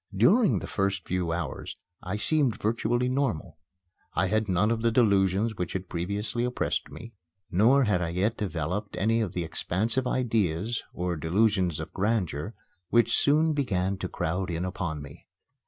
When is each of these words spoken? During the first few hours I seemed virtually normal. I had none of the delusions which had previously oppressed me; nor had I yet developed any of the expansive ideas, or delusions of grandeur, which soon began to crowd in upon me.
During 0.17 0.57
the 0.57 0.65
first 0.67 1.07
few 1.07 1.31
hours 1.31 1.75
I 2.01 2.15
seemed 2.15 2.59
virtually 2.59 3.07
normal. 3.07 3.59
I 4.15 4.25
had 4.29 4.49
none 4.49 4.71
of 4.71 4.81
the 4.81 4.89
delusions 4.91 5.55
which 5.55 5.73
had 5.73 5.89
previously 5.89 6.43
oppressed 6.43 6.89
me; 6.89 7.13
nor 7.51 7.83
had 7.83 8.01
I 8.01 8.09
yet 8.09 8.35
developed 8.35 8.95
any 8.97 9.21
of 9.21 9.33
the 9.33 9.43
expansive 9.43 10.07
ideas, 10.07 10.81
or 10.91 11.15
delusions 11.15 11.79
of 11.79 11.93
grandeur, 11.93 12.55
which 12.89 13.15
soon 13.15 13.53
began 13.53 13.95
to 13.99 14.07
crowd 14.09 14.49
in 14.49 14.65
upon 14.65 15.03
me. 15.03 15.27